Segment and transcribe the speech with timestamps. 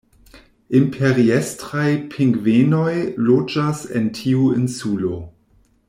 [0.77, 2.95] Imperiestraj pingvenoj
[3.29, 5.21] loĝas en tiu insulo.